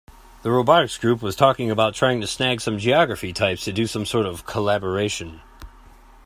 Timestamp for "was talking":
1.21-1.69